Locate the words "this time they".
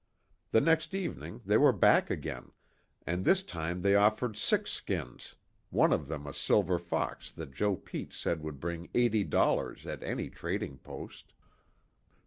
3.23-3.93